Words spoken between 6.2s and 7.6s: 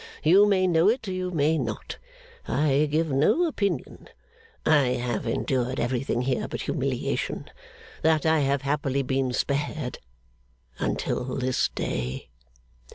here but humiliation.